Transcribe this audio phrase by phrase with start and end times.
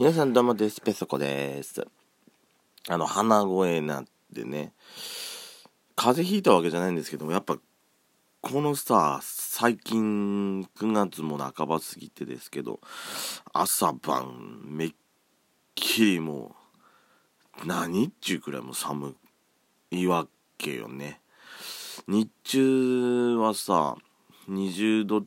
[0.00, 0.80] 皆さんどうもです。
[0.80, 1.84] ペソコです。
[2.88, 4.72] あの、鼻声なんでね、
[5.96, 7.58] 風邪ひいたわけじゃないんですけども、やっぱ、
[8.40, 12.78] このさ、最近9月も半ば過ぎてですけど、
[13.52, 14.94] 朝晩めっ
[15.74, 16.54] きりも
[17.64, 19.16] う、何っちゅうくらいも寒
[19.90, 20.28] いわ
[20.58, 21.20] けよね。
[22.06, 23.96] 日中はさ、
[24.48, 25.24] 20度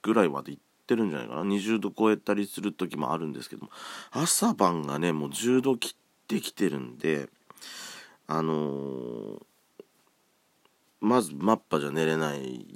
[0.00, 1.42] ぐらいまで行ってってるんじゃないかな。
[1.42, 3.70] 20度超えたりする時もあるんですけども。
[4.10, 5.94] 朝晩がねもう10度切っ
[6.28, 7.28] てきてるんで
[8.26, 9.42] あのー、
[11.00, 12.66] まずマッパじゃ寝れない。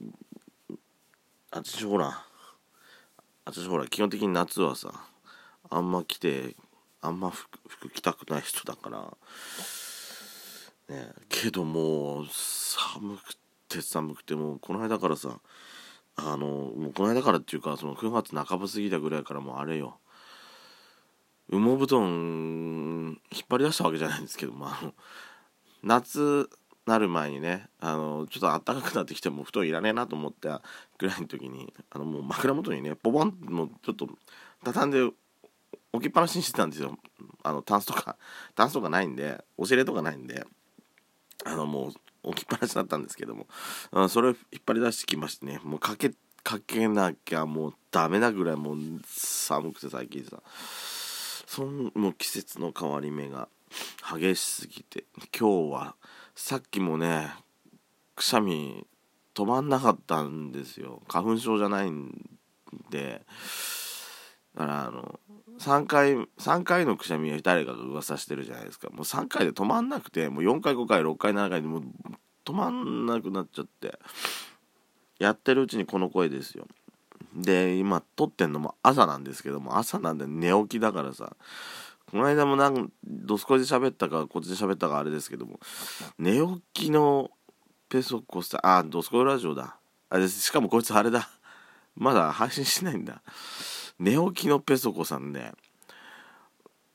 [1.51, 2.23] 私ほら
[3.45, 4.93] 私ほら基本的に夏はさ
[5.71, 6.55] あんま着て
[7.01, 9.17] あんま服服着たくない人だから
[10.95, 13.37] ねけどもう寒く
[13.69, 15.39] て寒くてもうこの間からさ
[16.17, 19.99] あのもうこの間からっていうかその9月半ば過ぎたぐらいからもうあれよ。
[21.51, 24.93] 羽毛布団引っ張り出したわけじゃないんですけどまあ
[25.83, 26.49] 夏
[26.87, 30.63] なる前にねあのちょっと暖かくなってきても布団いらねえなと思った
[30.99, 34.09] ぐらいの時にあのもう枕元にねポボンもうちょっと
[34.65, 35.03] 畳んで
[35.93, 36.97] 置きっぱなしにしてたんですよ。
[37.43, 38.17] あのタンスとか
[38.55, 40.45] タンスとかないんでお尻とかないんで
[41.45, 41.93] あのもう
[42.27, 43.47] 置きっぱなしだったんですけども、
[43.93, 45.61] うん、それを引っ張り出してきましてね。
[45.65, 50.43] もうかけかけなきゃもうダメなぐらいもう寒くて最近さ。
[51.47, 53.49] そんもう季節の変わり目が
[54.13, 55.05] 激しすぎて。
[55.39, 55.97] 今日は
[56.35, 57.31] さっきもね
[58.15, 58.87] くしゃみ
[59.35, 61.03] 止まんなかったんですよ。
[61.09, 62.39] 花粉症じゃないん
[62.91, 63.25] で。
[64.55, 65.21] だからあの
[65.59, 68.89] 3回3回のくしゃみは誰かが噂してるじゃないですか。
[68.91, 71.83] もう3回で止まんなくてもう4回5回6回7回でもう
[72.45, 73.99] 止まんなくなっちゃって。
[75.19, 76.67] やってるうちにこの声ですよ。
[77.35, 81.37] で今撮ってんのも朝なんですけども朝なんで寝起きだからさ。
[82.11, 85.59] この間もなんどすこいで喋ったかこっちで喋ったかあれですけども
[86.19, 86.39] 寝
[86.75, 87.31] 起きの
[87.89, 89.77] ペソコさあどすこいラジオだ。
[90.09, 91.29] あしかもこいつあれだ。
[91.97, 93.23] まだ配信しないんだ。
[93.99, 95.53] 寝起きのペソコさんね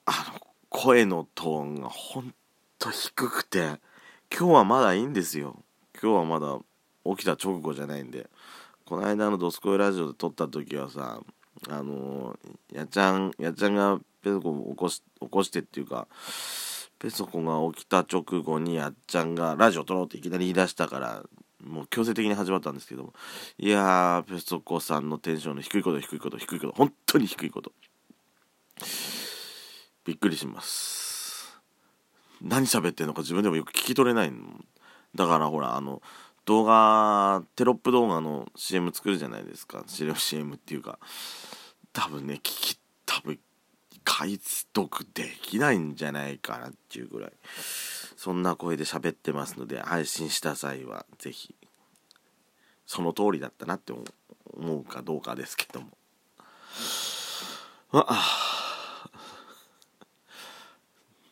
[0.05, 0.39] あの
[0.69, 2.33] 声のトーンがほん
[2.79, 3.79] と低くて
[4.35, 5.57] 今日はまだいいんですよ。
[6.01, 6.57] 今日はまだ
[7.05, 8.29] 起きた直後じゃないんで。
[8.85, 11.21] この間の「ドスコイラジオ」で撮った時はさ
[11.69, 12.37] あの
[12.73, 16.07] やっちゃんやっちゃんがペソコを起こし起こしてっていうか
[16.99, 21.23] ペソコが起きた直後にやっちゃんがラジオ撮ろうっていきなり言い出したから
[21.63, 23.13] もう強制的に始まったんですけども。
[23.57, 26.73] いやーペソコさんのテンションの低いこと低いこと低いこと。
[26.73, 27.71] 本当に低いこと。
[30.05, 31.59] びっくりします。
[32.41, 34.39] 何喋ってんのか自分でもよく聞き取れないの
[35.13, 36.01] だからほらあの
[36.45, 39.83] 動画テロップ動画の CM 作るじゃないですか。
[39.87, 40.99] CM っていうか。
[41.93, 43.37] 多分ね聞き多分
[44.03, 47.31] 解読できないんじゃないかなっていうぐらい。
[48.23, 51.55] そんな声で喋ってますので配信した際は是非
[52.85, 54.03] その通りだったなって思
[54.75, 55.87] うかどうかですけども。
[57.93, 58.05] あ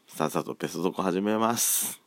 [0.08, 2.02] さっさとペソドコ始めます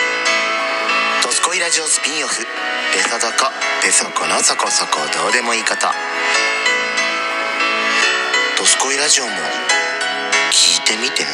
[1.22, 2.46] 「ドスコイラジオスピンオフ。
[2.94, 3.50] ペソドコ
[3.82, 4.92] ペソコのそこそこ
[5.22, 5.88] どうでもいいこと」
[8.56, 9.30] 「ドスコイラジオも
[10.52, 11.28] 聞いてみてね」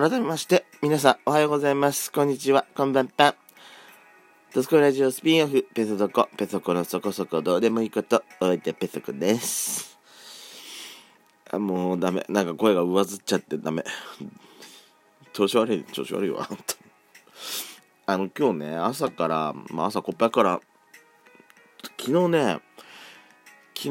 [0.00, 2.10] 改めまして、皆さんおはようございます。
[2.10, 3.34] こんにちは、こんばんぱん。
[4.54, 9.98] ドスコラジオスピンオフ、ペソドコ、ペソコのそこそこどうでもいいこと、お相手ペソコです。
[11.50, 12.24] あ、もうダメ。
[12.30, 13.84] なんか声が上ずっちゃってダメ。
[15.34, 16.48] 調子悪い、調子悪いわ、
[18.06, 20.62] あの、今日ね、朝から、まあ朝こっぱから、
[21.98, 22.60] 昨日ね、
[23.76, 23.90] 昨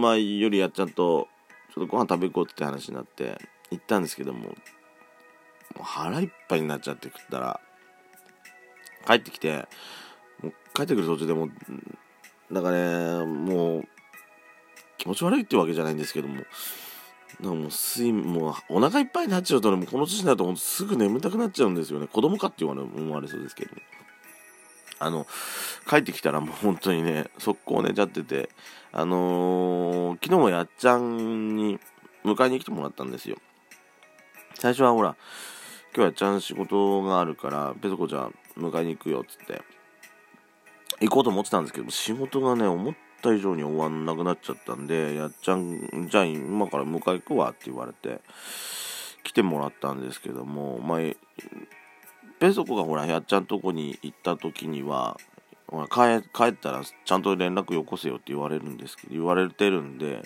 [0.00, 1.28] まあ夜やっちゃんと、
[1.74, 3.36] ちょっとご飯食べ行こうって話になって、
[3.70, 4.54] 行ったんですけども、
[5.74, 7.60] もう腹いっぱいになっちゃって食ったら
[9.06, 9.66] 帰ってきて
[10.42, 11.48] もう帰ってくる途中でも
[12.50, 13.84] なんかねもう
[14.96, 16.44] 気持ち悪いってわけじゃないんですけどもなんか
[17.40, 22.08] もう睡もうお腹いっぱいになっちゃうとねもうこの年になるとほんとすぐ眠たくなっちゃうんですよね。
[22.08, 23.70] 子供かって言われ思われそうですけど
[24.98, 25.26] あの
[25.88, 28.48] 帰ってきたらもう本当にね速攻寝ちゃってて
[28.90, 31.78] あのー、昨日もやっちゃんに
[32.24, 33.36] 迎えに来てもらったんですよ。
[34.54, 35.16] 最初はほら
[35.94, 39.62] 今日はちゃん仕事があるからペソコちゃん迎えに行くよっつって。
[41.00, 48.20] 行こうと思ってたんですけど仕事がね思った以上に終わんなくなっちゃったんでやっちゃんじゃあ今から迎え行くわって言われて
[49.22, 50.98] 来てもらったんですけどもまあ
[52.40, 55.18] ペソコがほらやっちゃんとこに行った時には
[55.90, 60.22] 帰帰ったらちゃんと連絡よこせよって言われるんですけど言われてるんで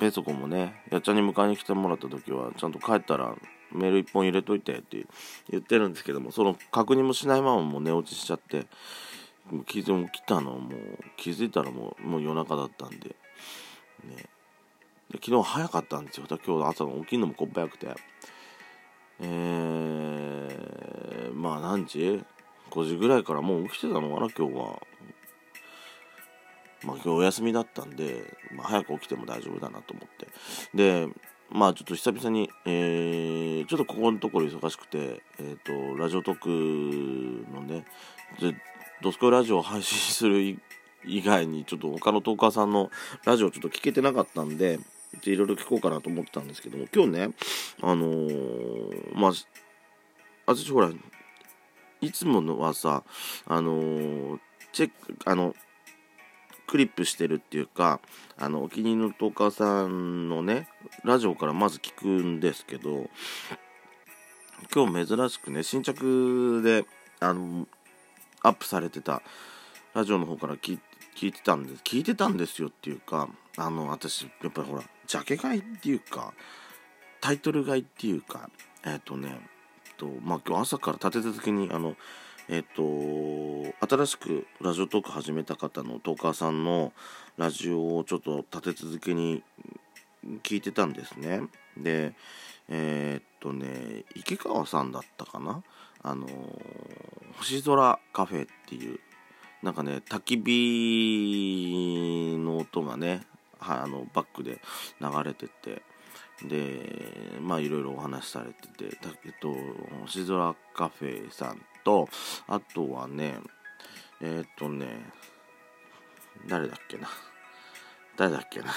[0.00, 3.34] ペソコもねやっちゃんに迎えに来てもらった時はちゃんと帰ったら
[3.72, 5.06] メール1本入れといてって
[5.50, 8.66] 言ってるんですけどもその確認もしないままもう寝落ちしちゃって
[9.66, 13.16] 気づ起きたのもう気づいたらもうもう夜中だったんで
[14.04, 14.26] ね。
[15.10, 16.26] で昨日早かったんですよ。
[16.28, 17.88] 今日朝起きるのもこっぱよくて。
[19.20, 22.24] えー、まあ何時
[22.70, 24.82] ?5 時ぐらいからもう起きてたのかな今日は。
[26.84, 30.28] まあ今日お休みだったんで、まあ、早く起きても大丈夫だなと思って。
[30.74, 31.08] で
[31.50, 36.48] まあちょっと久々に、えー、ちょっとここのところ忙しくて、えっ、ー、と、ラジオトーク
[37.52, 37.84] のね、
[39.02, 40.40] ドスコイラジオを配信する
[41.04, 42.90] 以外に、ちょっと他のトーカーさんの
[43.24, 44.80] ラジオちょっと聞けてなかったんで、
[45.22, 47.30] いろいろ聞こうかなと思ってたんですけども、今日ね、
[47.82, 49.32] あのー、まあ、
[50.46, 50.90] 私ほら、
[52.00, 53.04] いつものはさ、
[53.46, 54.38] あのー、
[54.72, 55.54] チェック、あの、
[56.66, 58.00] クリップしてるっていうか、
[58.38, 60.68] あの、お気に入りのトーカーさんのね、
[61.04, 63.08] ラジオからまず聞くんですけど、
[64.74, 66.84] 今日珍しくね、新着で、
[67.20, 67.66] あの、
[68.42, 69.22] アップされてた
[69.94, 70.78] ラジオの方から聞
[71.22, 76.34] いてたんです、聞いてたんですよっていうか、あの、私、やっぱりほら、ジャケ買いっていうか、
[77.20, 78.50] タイトル買いっていうか、
[78.84, 79.40] えっ、ー、とね、
[79.86, 81.96] えっとまあ、今日朝から立て続けに、あの、
[82.48, 82.82] えっ、と、
[83.88, 86.92] 新しくラジオトーク始めた方のトーカーさんの
[87.36, 89.42] ラジオをちょっと立て続けに
[90.44, 91.40] 聞いてたんですね。
[91.76, 92.14] で、
[92.68, 95.64] えー、っとね、池川さんだったかな？
[96.02, 96.28] あの
[97.38, 99.00] 星空カフェっていう、
[99.64, 103.22] なんかね、焚き火の音がね、
[103.58, 104.60] はあのバックで
[105.00, 105.82] 流れてて、
[106.46, 109.52] で、まあいろいろお話しされてて、えっと、
[110.02, 112.08] 星空カフェさんと、
[112.48, 113.38] あとはね、
[114.20, 115.08] えっとね、
[116.48, 117.08] 誰だっけな。
[118.16, 118.72] 誰だっけな。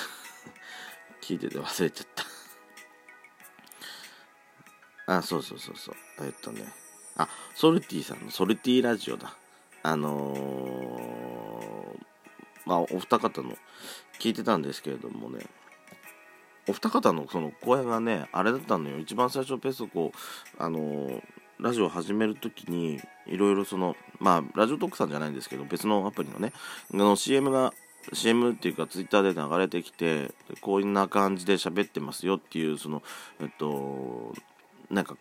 [1.19, 2.07] 聞いてて忘れちゃっ
[5.07, 5.17] た。
[5.17, 5.95] あ、そうそうそうそう。
[6.21, 6.71] えっとね。
[7.17, 9.35] あ、ソルティさんのソルティラジオだ。
[9.81, 12.05] あのー、
[12.67, 13.57] まあ、お二方の
[14.19, 15.47] 聞いてたんですけれどもね、
[16.67, 18.99] お二方のその声がね、あれだったのよ。
[18.99, 20.11] 一番最初ペソコ、
[20.59, 21.23] あのー、
[21.59, 26.53] ラジオを始めるときに、いろいろその、まあ、ラジオトークさんじゃないんですけど、別のアプリのね、
[26.93, 27.73] あの CM が
[28.13, 33.03] CM っていうかツイッターで流れてきてこんな感じで喋ってますよっていうその
[33.41, 34.33] えっと
[34.89, 35.17] なんか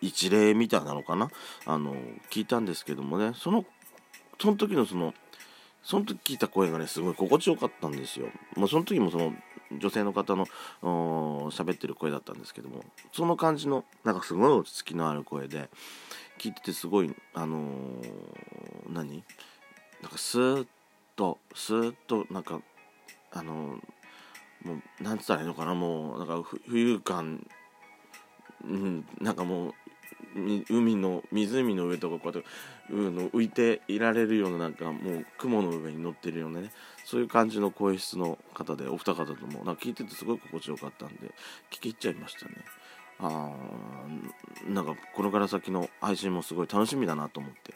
[0.00, 1.30] 一例みたいなのかな？
[1.64, 1.94] あの
[2.30, 3.64] 聞いたんですけどもねその
[4.38, 5.14] その時のその
[5.82, 8.26] その時聞いた声がねすごい心地よかったんですよ。
[8.56, 9.32] もうその時もその
[9.70, 10.46] 女性の方の
[11.50, 15.68] 喋ってる声だったんですけどもその感じのなんかすごい落ち着きのある声で
[16.38, 19.24] 聞いててすごいあのー、何？
[20.02, 20.66] なんかスーッ
[21.16, 22.60] とスーッとなんか
[23.32, 23.78] あの
[24.62, 27.46] もうなんつったらいいのかなもうなんか浮遊感
[28.64, 29.74] うんなんかもう
[30.68, 32.48] 海の湖の上とかこうやって
[32.90, 36.70] 浮いていられるようななんかもう雲の上に乗ってるようなね
[37.04, 39.64] そういう感じの声質の方でお二方とも。
[39.64, 41.32] なんか聞いててすごい心地よかったんで
[41.70, 42.52] 聞き入っちゃいましたね。
[43.18, 47.72] あーなんかこれから先の配信もすごい楽しみだなと思って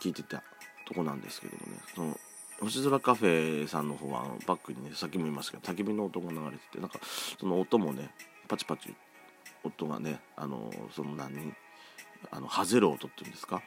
[0.00, 0.42] 聞いてた
[0.86, 1.78] とこなんですけどもね。
[1.94, 2.18] その
[2.60, 6.98] 星空カフェさんの方はあのバックにねさっきも言いましたけど焚き火の音が流れててなんか
[7.38, 8.10] その音もね
[8.48, 8.94] パチパチ
[9.64, 11.54] 音がねあのその何？
[12.30, 13.62] あのはぜる音っていうんですか？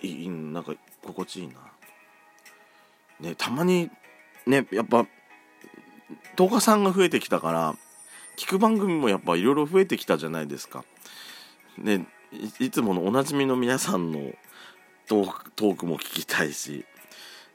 [0.00, 1.54] いいなんか心地いいな。
[3.20, 3.90] ねたまに
[4.46, 5.06] ねやっぱ
[6.36, 7.76] 10日さんが増えてきたから
[8.36, 10.84] 聞く番組もやっぱいろいろ増えてきたじゃないですか。
[11.76, 12.06] ね
[12.60, 14.32] いつものおなじみの皆さんの
[15.08, 16.84] トークも聞きたいし。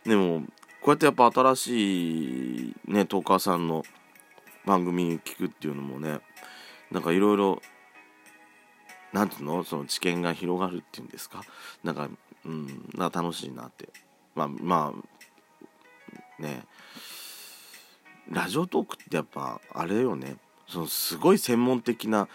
[0.05, 0.41] でも
[0.81, 3.83] こうやってやっぱ新しいねトーカーさんの
[4.65, 6.19] 番組聞くっていうのもね
[6.93, 7.61] なんかいろいろ
[9.11, 9.63] なんていうの？
[9.63, 11.43] その知見が広がるっていうんですか？
[11.83, 12.07] なんか
[12.45, 13.89] うんな楽しいなって。
[14.35, 16.63] まあまあね。
[18.29, 20.37] ラジオトークってやっぱあれよね。
[20.67, 22.29] そのすごい専門的な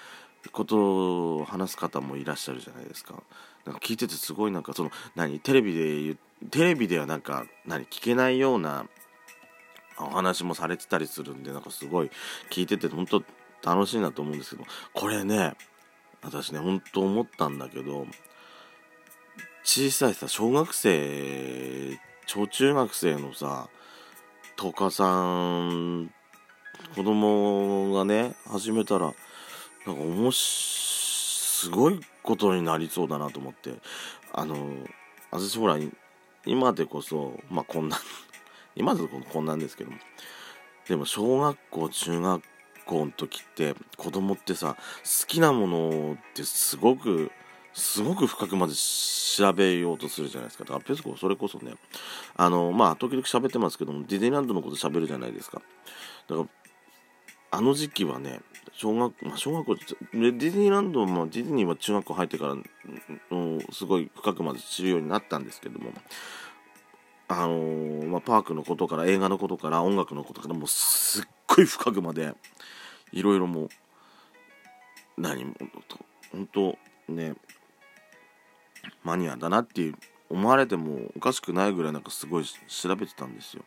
[0.53, 3.23] ことを話す方もいらっしゃるじゃないですか。
[3.65, 5.41] なんか聞いててすごいなんかその何？
[5.41, 6.17] テレビで
[6.51, 7.87] テレビではなんか何？
[7.87, 8.87] 聞けないような
[9.99, 12.11] お話もされてたりするんでなんかすごい
[12.51, 13.23] 聞いてて本当
[13.65, 15.55] 楽しいなと思うんですけどこれね
[16.23, 18.07] 私ね本当思ったんだけど
[19.65, 23.69] 小さいさ小学生小中学生のさ
[24.57, 25.29] とかさ
[25.69, 26.11] ん
[26.95, 29.13] 子供がね始めたら
[29.87, 33.73] なんかおもしすごいことになりそうだなと思って
[34.33, 34.57] あの
[35.31, 35.77] 私ほら
[36.47, 37.99] 今でこそまあこんな
[38.77, 39.97] 今でここんなんですけども
[40.89, 42.43] でも小学校中学
[42.89, 47.31] 校の時って子供ってさ好きなものってすごく
[47.79, 50.65] すごく深くまで調べようとするじゃないですか。
[50.65, 51.75] だからペスコそれこそね、
[52.37, 55.63] あの、まあ、時々喋ってますけども、ディズニーランドのこと喋るじゃないですか。
[56.29, 56.49] だから、
[57.51, 58.41] あの時期はね、
[58.73, 65.93] 小学、まあ、小学校、ディズニーランドも、ディズニーは中学校入ってから、うん、すごい深くまで知るようになったんですけども、
[67.29, 72.35] あのー、まあ、パークのことから映画のことから音楽のことからもうすっごい深くまで
[73.13, 73.69] いろいろもう
[75.17, 75.55] 何も
[76.31, 76.79] 本当
[77.13, 77.35] ね
[79.03, 79.95] マニアだなっていう
[80.31, 83.65] 思われてもおかしくないぐらいなんかすごい調べてたんですよ。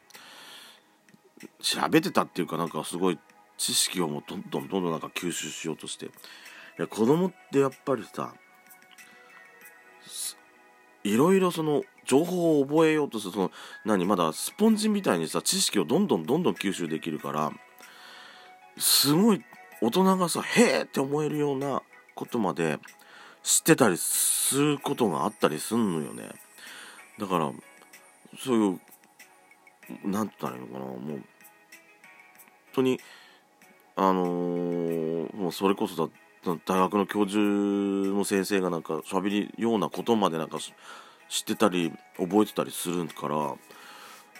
[1.59, 3.19] 調べてたっていうかなんかすごい
[3.57, 6.05] 知識をもうどんどんどんどんなんか吸収しようとして。
[6.05, 6.09] い
[6.77, 8.33] や子供ってやっぱりさ
[11.03, 13.51] いろいろその情報を覚えようとするその
[13.85, 17.51] 何まだスポンジみたいにさ知識をどんどんどんどん吸収できるから
[18.77, 19.43] すごい
[19.81, 21.81] 大人がさへえって思えるような
[22.15, 22.79] ことまで
[23.43, 26.29] 知ってたりすることがあったりすんのよね。
[27.19, 27.51] だから
[28.39, 28.79] そういう
[30.05, 30.85] 何て言ったらいいのかな。
[30.85, 31.23] もう本
[32.73, 32.99] 当に
[33.95, 36.11] あのー、もうそれこそだ
[36.65, 40.57] 大学の教授の先生がなんか喋るようなことまでなんか
[41.29, 43.55] 知ってたり覚えてたりするから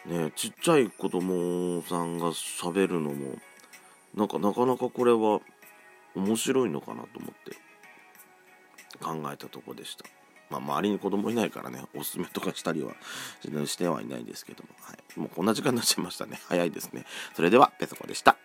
[0.05, 3.35] ねちっちゃい子供さんが喋るのも
[4.15, 5.39] なんかなかなかこれは
[6.15, 7.56] 面白いのかなと思って
[9.00, 10.06] 考えたとこでした。
[10.50, 12.94] まあ、周りに子供いないからね、おすすめとかしたりは
[13.65, 15.20] してはいないんですけども、はい。
[15.20, 16.39] もうこんな時間になっちゃいましたね。
[16.50, 17.06] 早いですね。
[17.34, 18.38] それでは、ペソコでした。